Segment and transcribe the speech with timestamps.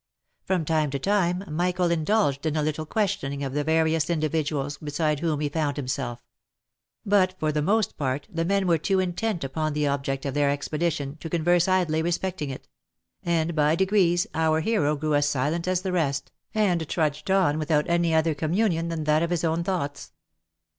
[0.45, 5.19] From time to time Michael indulged in a little questioning of the various individuals beside
[5.19, 6.25] whom he found himself;
[7.05, 10.33] but for the most part the men were too intent upon the ob ject of
[10.33, 12.67] their expedition, to converse idly respecting it—
[13.37, 17.87] and by degrees our hero grew as silent as the rest, and trudged on without
[17.87, 20.13] any other communion than that of his own thoughts.